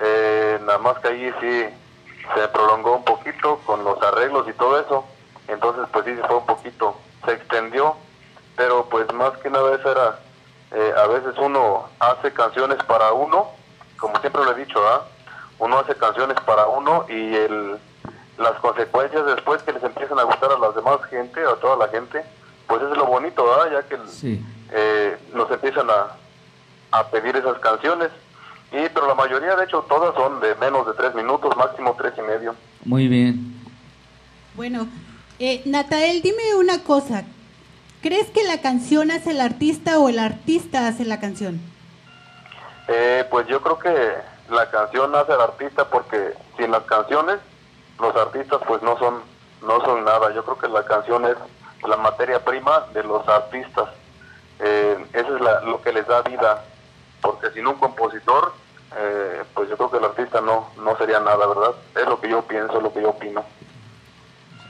[0.01, 1.67] eh, nada más que ahí sí
[2.35, 5.05] se prolongó un poquito con los arreglos y todo eso,
[5.49, 7.97] entonces pues sí se fue un poquito, se extendió,
[8.57, 10.19] pero pues más que nada eso era,
[10.73, 13.49] eh, a veces uno hace canciones para uno,
[13.99, 15.05] como siempre lo he dicho, ¿ah?
[15.59, 17.79] uno hace canciones para uno y el,
[18.39, 21.89] las consecuencias después que les empiezan a gustar a las demás gente, a toda la
[21.89, 22.25] gente,
[22.67, 23.69] pues es lo bonito, ¿ah?
[23.71, 24.45] ya que Sí.
[24.73, 26.17] eh, nos empiezan a,
[26.93, 28.11] a pedir esas canciones.
[28.71, 32.15] Y, pero la mayoría, de hecho, todas son de menos de tres minutos, máximo tres
[32.17, 32.55] y medio.
[32.85, 33.55] Muy bien.
[34.55, 34.87] Bueno,
[35.39, 37.25] eh, Natael, dime una cosa.
[38.01, 41.61] ¿Crees que la canción hace el artista o el artista hace la canción?
[42.89, 44.15] Eh, pues yo creo que
[44.51, 47.39] la canción hace al artista porque sin las canciones
[48.01, 49.21] los artistas pues no son
[49.67, 50.35] no son nada.
[50.35, 51.37] Yo creo que la canción es
[51.89, 53.89] la materia prima de los artistas.
[54.59, 56.65] Eh, eso es la- lo que les da vida.
[57.51, 58.53] Sin un compositor,
[58.97, 61.73] eh, pues yo creo que el artista no, no sería nada, ¿verdad?
[61.97, 63.45] Es lo que yo pienso, lo que yo opino.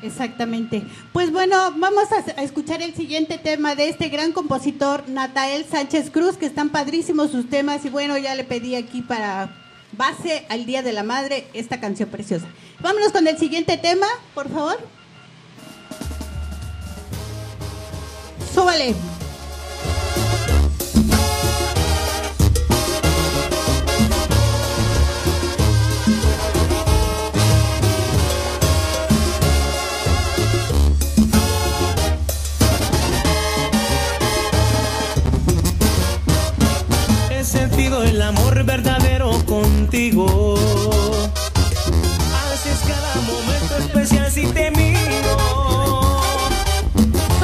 [0.03, 0.83] Exactamente.
[1.13, 6.37] Pues bueno, vamos a escuchar el siguiente tema de este gran compositor, Natael Sánchez Cruz,
[6.37, 9.55] que están padrísimos sus temas y bueno, ya le pedí aquí para
[9.93, 12.47] base al Día de la Madre esta canción preciosa.
[12.81, 14.79] Vámonos con el siguiente tema, por favor.
[18.53, 18.95] Súbale.
[37.83, 40.55] Sentido el amor verdadero contigo.
[42.55, 46.13] Haces cada momento especial si te miro.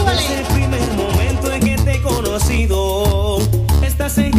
[0.07, 3.38] Desde el primer momento en que te he conocido,
[3.83, 4.38] estás en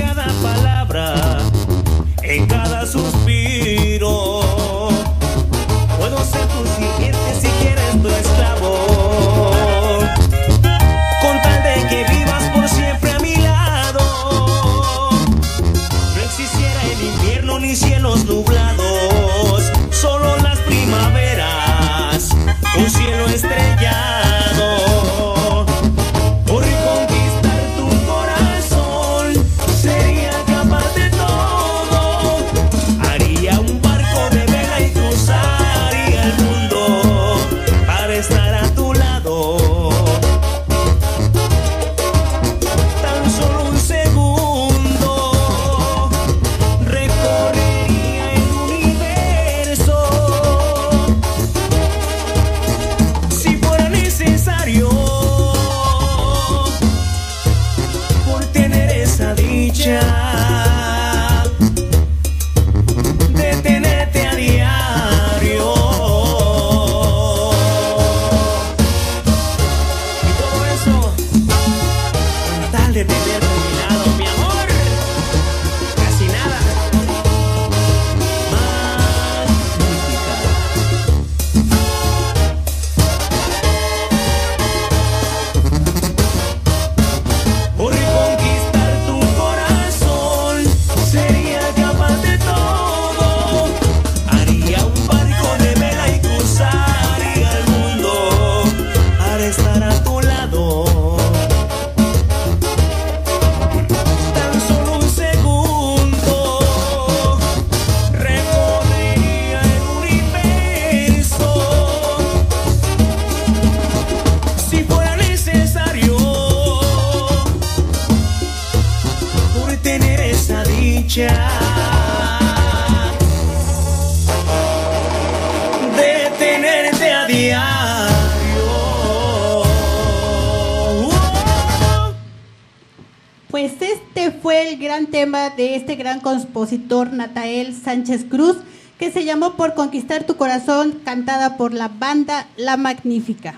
[136.59, 138.57] compositor Natael Sánchez Cruz,
[138.97, 143.53] que se llamó Por Conquistar tu Corazón, cantada por la banda La Magnífica.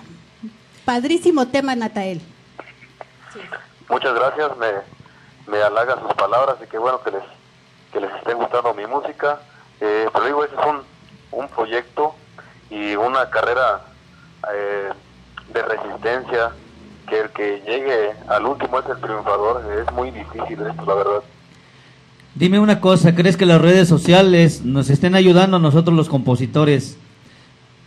[0.85, 2.21] Padrísimo tema, Natael.
[3.89, 7.23] Muchas gracias, me, me halaga sus palabras y qué bueno que les,
[7.91, 9.39] que les esté gustando mi música.
[9.79, 10.81] Eh, pero digo, ese es un,
[11.39, 12.13] un proyecto
[12.69, 13.81] y una carrera
[14.53, 14.91] eh,
[15.51, 16.51] de resistencia
[17.09, 19.63] que el que llegue al último es el triunfador.
[19.73, 21.23] Es muy difícil esto, la verdad.
[22.33, 26.97] Dime una cosa, ¿crees que las redes sociales nos estén ayudando a nosotros los compositores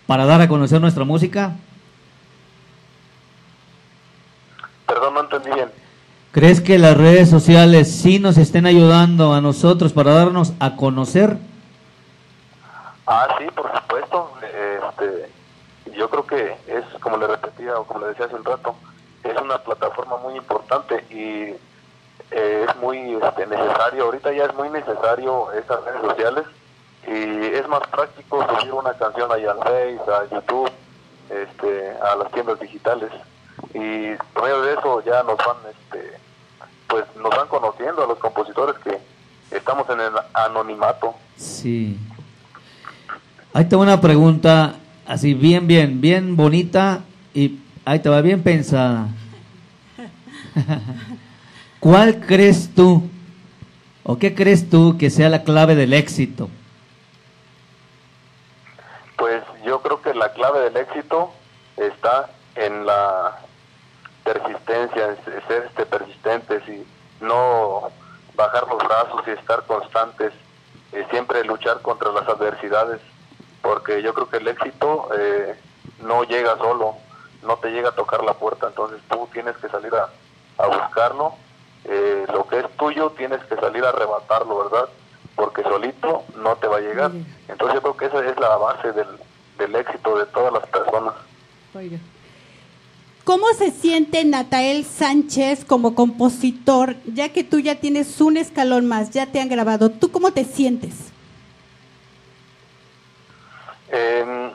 [0.07, 1.57] para dar a conocer nuestra música?
[4.86, 5.70] Perdón, no entendí bien.
[6.30, 11.38] ¿Crees que las redes sociales sí nos estén ayudando a nosotros para darnos a conocer?
[13.07, 14.30] Ah, sí, por supuesto.
[14.42, 15.30] Este,
[15.97, 18.74] yo creo que es, como le repetía o como le decía hace un rato,
[19.22, 21.55] es una plataforma muy importante y
[22.37, 26.45] eh, es muy este, necesario, ahorita ya es muy necesario estas redes sociales
[27.07, 30.70] y es más práctico subir una canción ahí al Face, a YouTube,
[31.30, 33.11] este, a las tiendas digitales
[33.72, 36.18] y por medio de eso ya nos van, este,
[36.89, 38.99] pues nos van conociendo a los compositores que
[39.57, 41.14] estamos en el anonimato.
[41.37, 41.97] Sí.
[43.53, 44.74] Ahí te va una pregunta
[45.07, 49.07] así bien, bien, bien bonita y ahí te va bien pensada.
[51.85, 53.03] ¿Cuál crees tú
[54.05, 56.49] o qué crees tú que sea la clave del éxito?
[59.18, 61.30] Pues yo creo que la clave del éxito
[61.76, 63.39] está en la
[64.24, 66.87] persistencia, en ser este, persistentes y
[67.22, 67.91] no
[68.35, 70.32] bajar los brazos y estar constantes,
[70.93, 73.03] eh, siempre luchar contra las adversidades,
[73.61, 75.55] porque yo creo que el éxito eh,
[76.01, 76.95] no llega solo,
[77.43, 80.09] no te llega a tocar la puerta, entonces tú tienes que salir a,
[80.62, 81.43] a buscarlo,
[81.85, 84.89] eh, lo que es tuyo tienes que salir a arrebatarlo, ¿verdad?
[85.37, 87.11] Porque solito no te va a llegar.
[87.49, 89.09] Entonces yo creo que esa es la base del,
[89.59, 91.14] del éxito de todas las personas.
[91.74, 91.99] Oiga.
[93.24, 99.11] ¿Cómo se siente Natael Sánchez como compositor, ya que tú ya tienes un escalón más,
[99.11, 99.91] ya te han grabado?
[99.91, 101.11] ¿Tú cómo te sientes?
[103.91, 104.53] Eh,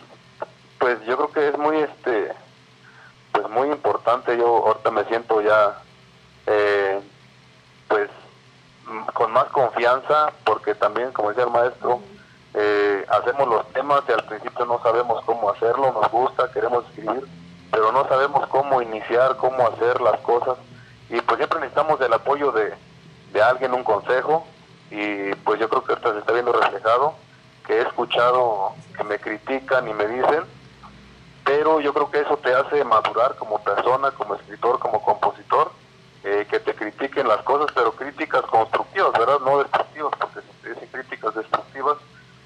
[0.80, 2.32] pues yo creo que es muy este
[3.32, 5.82] pues muy importante yo ahorita me siento ya
[6.47, 6.88] eh,
[9.39, 12.01] más confianza porque también como decía el maestro
[12.53, 17.27] eh, hacemos los temas y al principio no sabemos cómo hacerlo nos gusta queremos escribir
[17.71, 20.57] pero no sabemos cómo iniciar cómo hacer las cosas.
[21.09, 22.73] Y pues siempre necesitamos el apoyo de,
[23.31, 24.45] de alguien un consejo
[24.91, 27.13] y pues yo creo que ahorita se está viendo reflejado
[27.65, 30.43] que he escuchado que me critican y me dicen,
[31.43, 35.18] pero yo creo que eso te hace madurar como persona, como escritor, como compositor,
[36.24, 39.39] eh, que te critiquen las cosas, pero críticas constructivas, ¿verdad?
[39.43, 41.97] No destructivas, porque si te dicen críticas destructivas,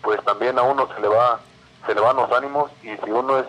[0.01, 1.39] pues también a uno se le va
[1.86, 3.45] se le van los ánimos y si uno es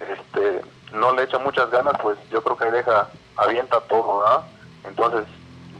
[0.00, 0.62] este
[0.96, 4.44] no le echa muchas ganas, pues yo creo que deja avienta todo, ¿verdad?
[4.88, 5.24] Entonces,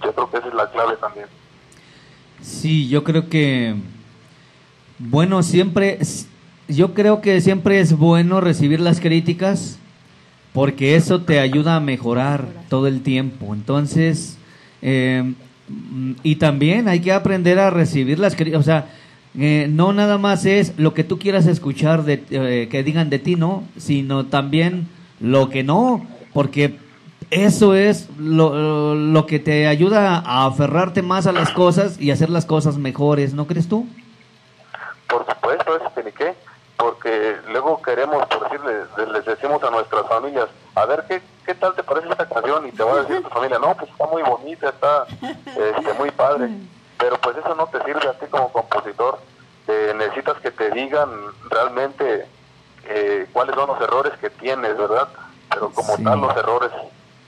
[0.03, 1.27] yo creo que esa es la clave también.
[2.41, 3.75] Sí, yo creo que,
[4.99, 5.99] bueno, siempre,
[6.69, 9.80] yo creo que siempre es bueno recibir las críticas
[10.53, 13.55] porque eso te ayuda a mejorar todo el tiempo.
[13.55, 14.39] Entonces,
[14.83, 15.35] eh,
[16.23, 18.87] y también hay que aprender a recibir las críticas, o sea,
[19.39, 23.21] eh, no nada más es lo que tú quieras escuchar de, eh, que digan de
[23.21, 23.63] ti, ¿no?
[23.77, 24.89] Sino también
[25.21, 26.79] lo que no, porque
[27.31, 32.29] eso es lo, lo que te ayuda a aferrarte más a las cosas y hacer
[32.29, 33.87] las cosas mejores, ¿no crees tú?
[35.07, 36.35] Por supuesto, eso que ni qué,
[37.81, 41.83] luego queremos, por decirle, les decimos a nuestras familias, a ver, ¿qué, ¿qué tal te
[41.83, 42.67] parece esta canción?
[42.67, 45.07] Y te va a decir tu familia, no, pues está muy bonita, está
[45.47, 46.49] este, muy padre,
[46.99, 49.19] pero pues eso no te sirve a ti como compositor,
[49.69, 51.09] Eh, necesitas que te digan
[51.49, 52.27] realmente
[52.89, 55.07] eh, cuáles son los errores que tienes, ¿verdad?
[55.49, 56.03] Pero como Sí.
[56.03, 56.71] tal los errores,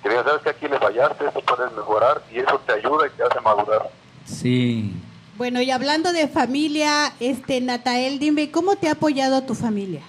[0.03, 3.11] que digan, sabes que aquí le fallaste, esto puedes mejorar y eso te ayuda y
[3.11, 3.88] te hace madurar.
[4.24, 4.92] Sí.
[5.36, 10.03] Bueno, y hablando de familia, este Natael, dime, ¿cómo te ha apoyado tu familia?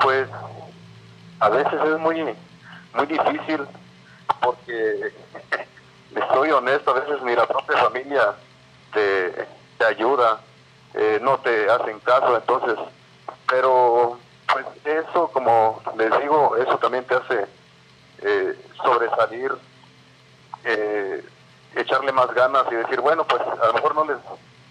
[0.00, 0.28] Pues
[1.40, 2.36] a veces es muy
[2.94, 3.66] muy difícil
[4.42, 5.12] porque
[6.14, 8.34] les soy honesto, a veces ni la propia familia
[8.92, 9.46] te,
[9.78, 10.40] te ayuda,
[10.94, 12.76] eh, no te hacen caso, entonces,
[13.48, 14.18] pero
[14.52, 17.46] pues eso, como les digo, eso también te hace
[18.22, 19.52] eh, sobresalir,
[20.64, 21.24] eh,
[21.76, 24.18] echarle más ganas y decir, bueno, pues a lo mejor no les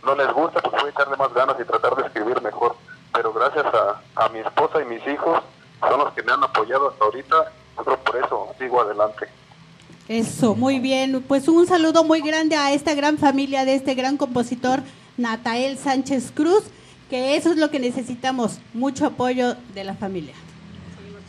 [0.04, 2.76] no les gusta, pues voy a echarle más ganas y tratar de escribir mejor.
[3.20, 5.42] Pero gracias a, a mi esposa y mis hijos
[5.82, 9.28] son los que me han apoyado hasta ahorita, yo creo por eso sigo adelante.
[10.08, 11.22] Eso, muy bien.
[11.28, 14.80] Pues un saludo muy grande a esta gran familia de este gran compositor
[15.18, 16.64] Natael Sánchez Cruz,
[17.10, 20.36] que eso es lo que necesitamos, mucho apoyo de la familia.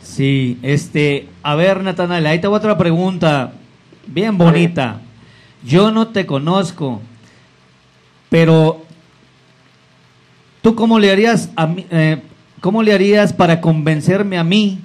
[0.01, 3.51] Sí, este, a ver, Natanael, ahí te voy a otra pregunta,
[4.07, 5.01] bien bonita.
[5.61, 7.01] Yo no te conozco,
[8.29, 8.85] pero
[10.61, 12.21] ¿tú cómo le harías a mí, eh,
[12.61, 14.79] cómo le harías para convencerme a mí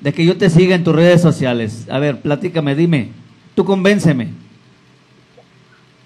[0.00, 1.86] de que yo te siga en tus redes sociales?
[1.90, 3.10] A ver, platícame, dime,
[3.54, 4.28] tú convénceme.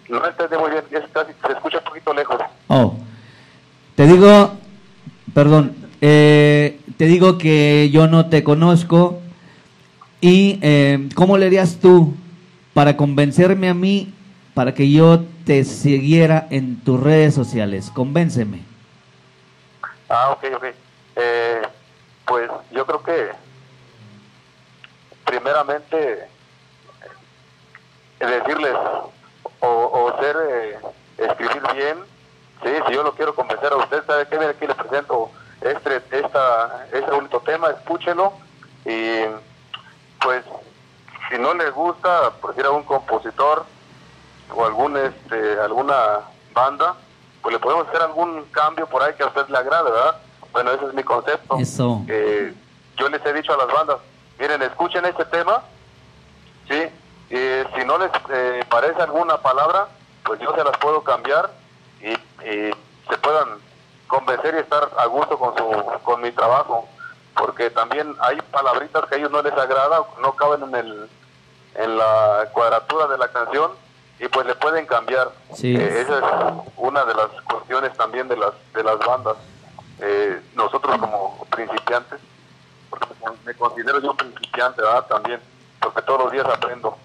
[0.08, 2.36] No entendí muy bien, es casi- se escucha un poquito lejos.
[2.68, 2.94] Oh,
[3.96, 4.52] te digo,
[5.32, 9.20] perdón, eh, te digo que yo no te conozco
[10.20, 12.14] y eh, ¿cómo le harías tú
[12.74, 14.12] para convencerme a mí
[14.54, 17.90] para que yo te siguiera en tus redes sociales?
[17.90, 18.58] Convénceme.
[20.14, 20.64] Ah, ok, ok.
[21.16, 21.62] Eh,
[22.26, 23.32] pues yo creo que
[25.24, 26.28] primeramente
[28.20, 28.74] eh, decirles
[29.60, 30.78] o, o ser, eh,
[31.16, 31.98] escribir bien,
[32.62, 34.38] sí, si yo lo quiero convencer a usted, ¿sabe qué?
[34.38, 35.30] Mire, aquí le presento
[35.62, 38.34] este, esta, este bonito tema, escúchelo
[38.84, 39.22] y
[40.20, 40.44] pues
[41.30, 43.64] si no le gusta, por decir a un compositor
[44.54, 46.20] o algún este alguna
[46.52, 46.96] banda,
[47.42, 50.16] pues le podemos hacer algún cambio por ahí que a usted le agrade, ¿verdad?
[50.52, 51.58] Bueno, ese es mi concepto.
[51.58, 52.02] Eso.
[52.08, 52.54] Eh,
[52.96, 53.96] yo les he dicho a las bandas,
[54.38, 55.62] miren, escuchen este tema,
[56.68, 56.88] ¿sí?
[57.30, 59.88] Y si no les eh, parece alguna palabra,
[60.24, 61.50] pues yo se las puedo cambiar
[62.00, 62.12] y,
[62.46, 62.70] y
[63.08, 63.58] se puedan
[64.06, 66.86] convencer y estar a gusto con su con mi trabajo
[67.34, 71.10] porque también hay palabritas que a ellos no les agrada no caben en el
[71.76, 73.70] en la cuadratura de la canción
[74.22, 75.74] y pues le pueden cambiar Sí.
[75.76, 76.24] Eh, esa es
[76.76, 79.36] una de las cuestiones también de las de las bandas
[80.04, 82.18] Eh, nosotros como principiantes
[82.90, 83.06] porque
[83.44, 85.06] me- considero yo principiante ¿verdad?
[85.06, 85.40] también
[85.80, 86.96] porque todos los días aprendo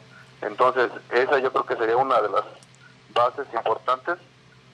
[0.42, 2.46] entonces esa yo creo que sería una de las
[3.14, 4.18] bases importantes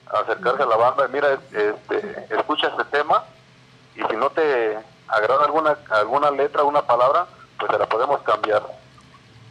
[0.06, 3.24] acercarse a la banda mira este escucha este tema
[3.96, 4.78] y si no te
[5.08, 7.26] agrada alguna alguna letra alguna palabra
[7.58, 8.62] pues te la podemos cambiar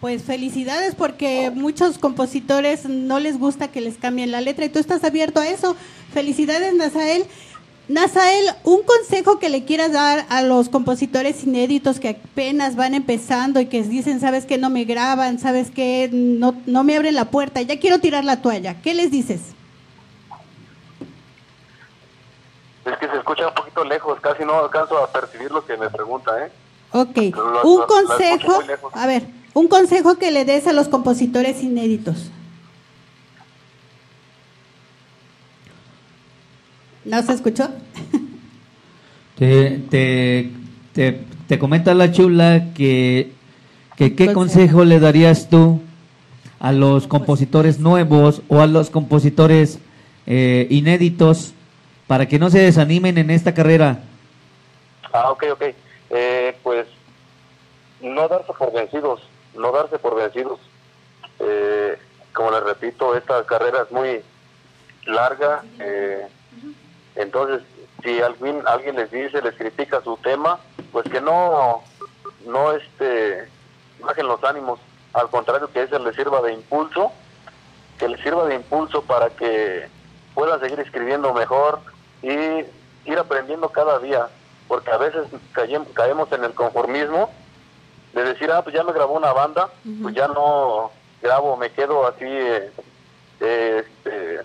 [0.03, 4.77] Pues felicidades porque muchos compositores no les gusta que les cambien la letra y tú
[4.77, 5.77] estás abierto a eso.
[6.13, 7.25] Felicidades, Nazael.
[7.87, 13.61] Nazael, un consejo que le quieras dar a los compositores inéditos que apenas van empezando
[13.61, 17.31] y que dicen, sabes que no me graban, sabes que no, no me abren la
[17.31, 18.81] puerta, ya quiero tirar la toalla.
[18.81, 19.39] ¿Qué les dices?
[22.85, 25.89] es que se escucha un poquito lejos casi no alcanzo a percibir lo que me
[25.89, 26.51] pregunta eh
[26.91, 28.59] Ok, Lo- un lo- consejo,
[28.91, 29.23] a ver,
[29.53, 32.31] un consejo que le des a los compositores inéditos.
[37.05, 37.69] ¿No se escuchó?
[39.37, 40.51] Te, te,
[40.93, 43.31] te, te comenta la chula que,
[43.97, 44.33] que qué Consejo.
[44.33, 45.81] consejo le darías tú
[46.59, 49.79] a los compositores nuevos o a los compositores
[50.27, 51.53] eh, inéditos
[52.05, 54.03] para que no se desanimen en esta carrera.
[55.11, 55.63] Ah, ok, ok.
[56.11, 56.85] Eh, pues
[58.03, 59.19] no darse por vencidos,
[59.55, 60.59] no darse por vencidos.
[61.39, 61.97] Eh,
[62.33, 64.21] como les repito, esta carrera es muy
[65.05, 65.63] larga.
[65.79, 66.27] eh,
[67.15, 67.61] entonces,
[68.03, 70.59] si alguien, alguien les dice, les critica su tema,
[70.91, 71.83] pues que no,
[72.45, 73.47] no este,
[73.99, 74.79] bajen los ánimos.
[75.13, 77.11] Al contrario, que eso les sirva de impulso,
[77.99, 79.87] que les sirva de impulso para que
[80.33, 81.79] puedan seguir escribiendo mejor
[82.23, 82.31] y
[83.05, 84.27] ir aprendiendo cada día,
[84.67, 87.29] porque a veces caem- caemos en el conformismo
[88.13, 89.69] de decir, ah, pues ya me grabó una banda,
[90.01, 90.91] pues ya no
[91.21, 92.71] grabo, me quedo así, eh,
[93.39, 94.39] eh, este,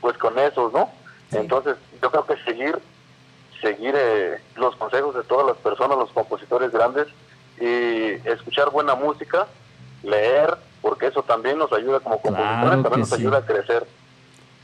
[0.00, 0.90] pues con esos, ¿no?
[1.32, 2.78] Entonces, yo creo que seguir,
[3.60, 7.06] seguir eh, los consejos de todas las personas, los compositores grandes,
[7.60, 9.46] y escuchar buena música,
[10.02, 13.14] leer, porque eso también nos ayuda como compositores, Claro también nos sí.
[13.16, 13.86] ayuda a crecer.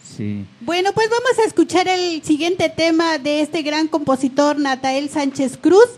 [0.03, 0.47] Sí.
[0.61, 5.89] Bueno, pues vamos a escuchar el siguiente tema de este gran compositor Natael Sánchez Cruz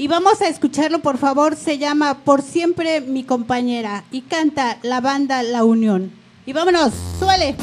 [0.00, 5.02] y vamos a escucharlo, por favor, se llama Por siempre mi compañera y canta la
[5.02, 6.10] banda La Unión.
[6.46, 7.54] Y vámonos, suele.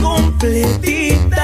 [0.00, 1.43] Completita.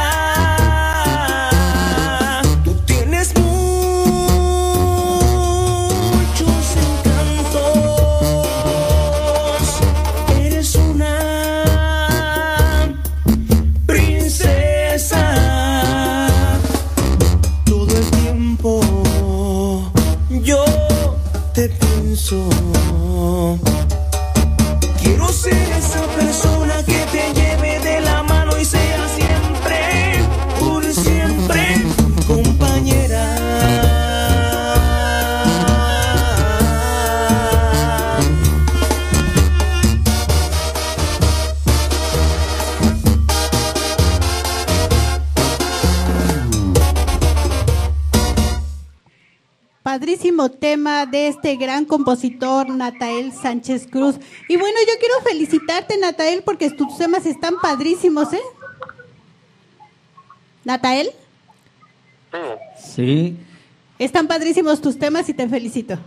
[51.53, 54.17] Este gran compositor Natael Sánchez Cruz.
[54.49, 58.41] Y bueno, yo quiero felicitarte, Natael, porque tus temas están padrísimos, ¿eh?
[60.65, 61.11] Natael,
[62.79, 63.37] Sí, Sí.
[63.99, 65.99] están padrísimos tus temas y te felicito.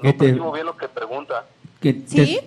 [0.00, 1.44] ¿Qué no te- bien lo que pregunta.
[1.80, 2.38] Que ¿Sí?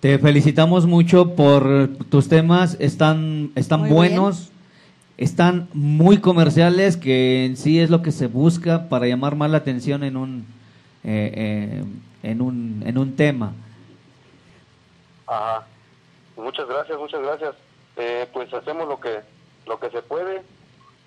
[0.00, 4.50] te, te felicitamos mucho por tus temas, están, están Muy buenos,
[5.22, 9.58] están muy comerciales, que en sí es lo que se busca para llamar más la
[9.58, 10.46] atención en un,
[11.04, 11.84] eh, eh,
[12.22, 13.52] en un, en un tema.
[15.26, 15.66] Ajá.
[16.36, 17.54] Muchas gracias, muchas gracias.
[17.96, 19.20] Eh, pues hacemos lo que
[19.66, 20.42] lo que se puede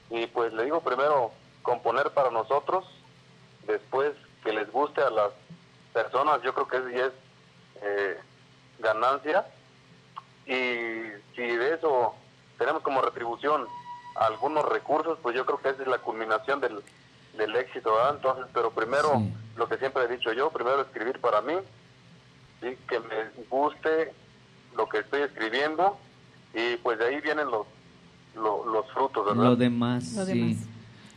[0.10, 2.86] y pues le digo primero componer para nosotros,
[3.68, 4.14] después
[4.44, 5.32] que les guste a las
[5.94, 7.12] personas, yo creo que es
[7.82, 8.18] eh,
[8.80, 9.46] ganancia
[10.46, 12.14] y si de eso
[12.58, 13.66] tenemos como retribución
[14.16, 16.82] algunos recursos, pues yo creo que esa es la culminación del,
[17.38, 18.16] del éxito, ¿verdad?
[18.16, 19.34] Entonces, pero primero, Sí.
[19.58, 21.54] lo que siempre he dicho yo, primero escribir para mí,
[22.62, 22.78] ¿sí?
[22.88, 24.14] que me guste
[24.76, 25.98] lo que estoy escribiendo
[26.54, 27.66] y pues de ahí vienen los
[28.36, 29.44] lo- los frutos, ¿verdad?
[29.44, 30.34] Lo demás, Lo sí.
[30.40, 30.58] demás.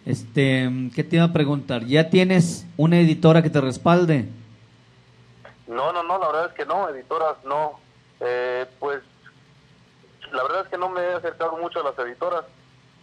[0.06, 1.84] Este, ¿qué te iba a preguntar?
[1.84, 4.28] ¿Ya tienes una editora que te respalde?
[5.66, 7.80] No, no, no, la verdad es que no, editoras no.
[8.20, 9.00] Eh, pues
[10.32, 12.44] la verdad es que no me he acercado mucho a las editoras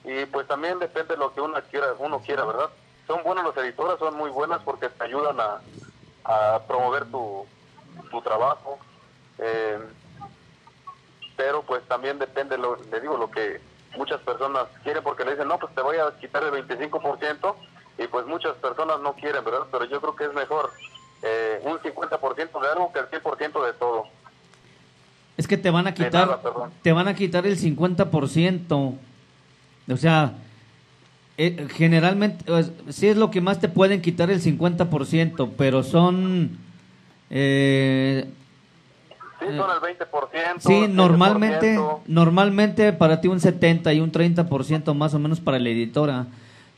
[0.05, 2.69] y pues también depende de lo que uno quiera, uno quiera, ¿verdad?
[3.07, 5.61] Son buenas las editoras, son muy buenas porque te ayudan a,
[6.23, 7.45] a promover tu,
[8.11, 8.77] tu trabajo.
[9.39, 9.79] Eh,
[11.35, 13.59] pero pues también depende, lo, le digo, lo que
[13.97, 17.55] muchas personas quieren porque le dicen, no, pues te voy a quitar el 25%
[17.97, 19.67] y pues muchas personas no quieren, ¿verdad?
[19.71, 20.71] Pero yo creo que es mejor
[21.23, 24.05] eh, un 50% de algo que el 100% de todo.
[25.37, 28.97] Es que te van a quitar, nada, te van a quitar el 50%.
[29.89, 30.33] O sea,
[31.37, 36.57] eh, generalmente, pues, sí es lo que más te pueden quitar el 50%, pero son...
[37.29, 38.25] eh,
[39.37, 40.59] Sí, son el 20%.
[40.59, 41.99] sí, el normalmente, 15%.
[42.07, 46.25] normalmente para ti un 70 y un 30% más o menos para la editora,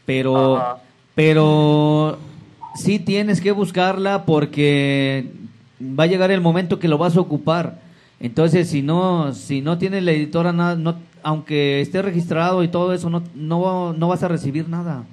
[0.06, 0.78] pero, Ajá.
[1.14, 2.18] pero
[2.76, 5.32] sí tienes que buscarla porque
[5.82, 7.80] va a llegar el momento que lo vas a ocupar.
[8.20, 12.94] Entonces, si no, si no tienes la editora nada, no, aunque esté registrado y todo
[12.94, 15.04] eso, no, no, no vas a recibir nada.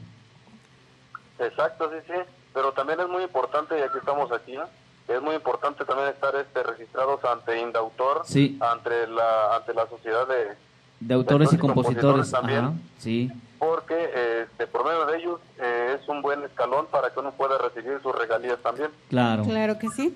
[1.39, 2.19] Exacto, sí, sí.
[2.53, 4.65] Pero también es muy importante, ya que estamos aquí, ¿no?
[5.07, 8.59] es muy importante también estar este, registrados ante Indautor, Sí.
[8.61, 10.55] ante la ante la sociedad de...
[11.01, 12.31] De autores y Autores y compositores compositores.
[12.31, 12.65] también.
[12.65, 13.31] Ajá, sí.
[13.59, 17.59] Porque este, por medio de ellos eh, es un buen escalón para que uno pueda
[17.59, 18.89] recibir sus regalías también.
[19.11, 19.43] Claro.
[19.45, 20.15] Claro que sí.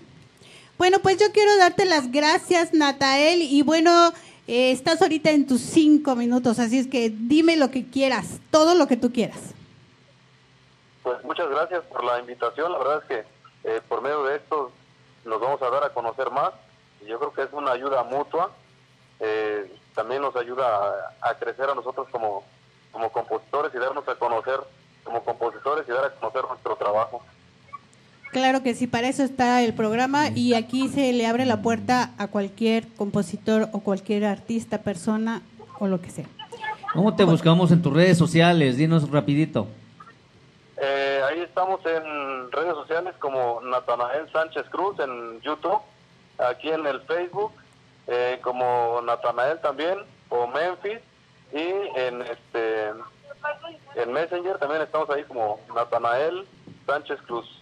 [0.78, 3.42] Bueno, pues yo quiero darte las gracias, Natael.
[3.42, 4.12] Y bueno,
[4.46, 8.76] eh, estás ahorita en tus cinco minutos, así es que dime lo que quieras, todo
[8.76, 9.40] lo que tú quieras.
[11.02, 12.70] Pues muchas gracias por la invitación.
[12.70, 13.24] La verdad es que
[13.68, 14.70] eh, por medio de esto
[15.24, 16.52] nos vamos a dar a conocer más.
[17.02, 18.52] Y yo creo que es una ayuda mutua.
[19.18, 22.44] Eh, también nos ayuda a, a crecer a nosotros como,
[22.92, 24.60] como compositores y darnos a conocer
[25.02, 27.20] como compositores y dar a conocer nuestro trabajo.
[28.38, 32.12] Claro que sí, para eso está el programa y aquí se le abre la puerta
[32.18, 35.42] a cualquier compositor o cualquier artista, persona
[35.80, 36.26] o lo que sea.
[36.94, 38.76] ¿Cómo te buscamos en tus redes sociales?
[38.76, 39.66] Dinos rapidito.
[41.42, 45.80] estamos en redes sociales como Natanael Sánchez Cruz en YouTube,
[46.38, 47.50] aquí en el Facebook
[48.06, 51.00] eh, como Natanael también o Memphis
[51.52, 52.90] y en este
[53.96, 56.46] en Messenger también estamos ahí como Natanael
[56.86, 57.57] Sánchez Cruz.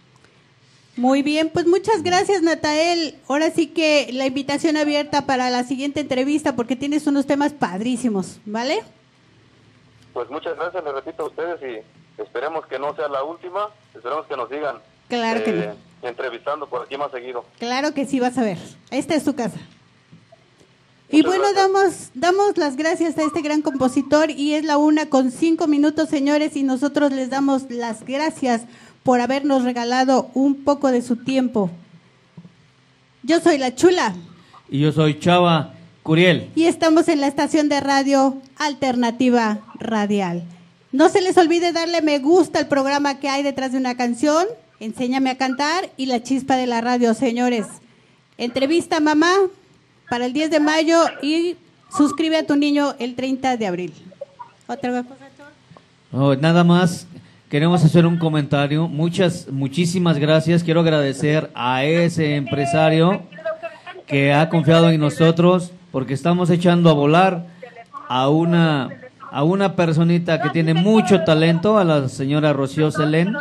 [0.97, 3.15] Muy bien, pues muchas gracias Natael.
[3.27, 8.39] Ahora sí que la invitación abierta para la siguiente entrevista porque tienes unos temas padrísimos,
[8.45, 8.83] ¿vale?
[10.13, 14.25] Pues muchas gracias, le repito a ustedes y esperemos que no sea la última, esperemos
[14.25, 14.77] que nos sigan
[15.07, 17.45] Claro que eh, entrevistando por aquí más seguido.
[17.59, 18.57] Claro que sí, vas a ver.
[18.91, 19.59] Esta es tu casa.
[21.09, 25.31] Y bueno, damos, damos las gracias a este gran compositor y es la una con
[25.31, 28.63] cinco minutos, señores, y nosotros les damos las gracias
[29.07, 31.71] por habernos regalado un poco de su tiempo.
[33.23, 34.13] Yo soy la chula
[34.69, 36.49] Y yo soy Chava Curiel.
[36.55, 40.43] y estamos en la estación de radio Alternativa Radial.
[40.91, 44.45] No se les olvide darle me gusta al programa que hay detrás de una canción,
[44.81, 47.65] Enséñame a cantar y La Chispa de la Radio, señores.
[48.37, 49.33] Entrevista mamá
[50.09, 51.55] para el 10 de mayo y
[51.97, 53.93] suscribe a tu niño el 30 de abril.
[54.67, 55.15] Otra cosa.
[56.11, 57.07] Oh, nada más
[57.49, 58.87] queremos hacer un comentario.
[58.87, 60.63] Muchas, muchísimas gracias.
[60.63, 63.21] Quiero agradecer a ese empresario
[64.05, 67.47] que ha confiado en nosotros porque estamos echando a volar
[68.07, 68.89] a una
[69.31, 73.35] a una personita que tiene mucho talento, a la señora Rocío Selén,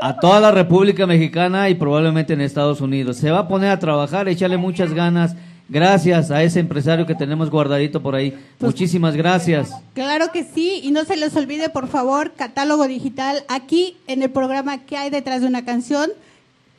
[0.00, 3.16] a toda la República Mexicana y probablemente en Estados Unidos.
[3.16, 5.34] Se va a poner a trabajar, echarle muchas ganas.
[5.68, 8.34] Gracias a ese empresario que tenemos guardadito por ahí.
[8.58, 9.70] Muchísimas gracias.
[9.92, 14.30] Claro que sí, y no se les olvide, por favor, catálogo digital aquí en el
[14.30, 16.10] programa que hay detrás de una canción.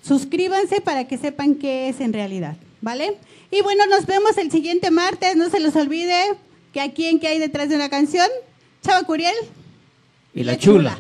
[0.01, 3.17] Suscríbanse para que sepan qué es en realidad, ¿vale?
[3.51, 6.15] Y bueno, nos vemos el siguiente martes, no se les olvide
[6.73, 8.27] que aquí en qué hay detrás de una canción,
[8.81, 9.35] Chava Curiel.
[10.33, 10.97] Y la chula.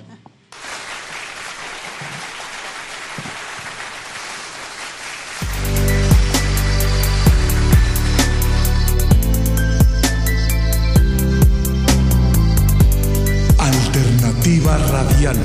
[14.77, 15.35] Radial.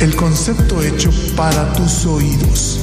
[0.00, 2.78] El concepto hecho para tus oídos.